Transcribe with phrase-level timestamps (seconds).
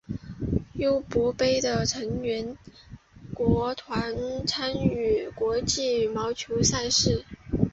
[0.73, 2.57] 尤伯杯的成员
[3.35, 7.23] 国团队参与的国际羽毛球赛事。